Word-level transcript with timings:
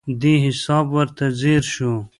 دې 0.21 0.33
حساب 0.45 0.85
ورته 0.97 1.25
ځیر 1.39 1.63
شو. 1.73 1.93